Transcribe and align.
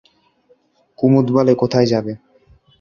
কুমুদ 0.99 1.27
বলে, 1.35 1.53
কোথায় 1.55 1.87
যাবে? 1.87 2.13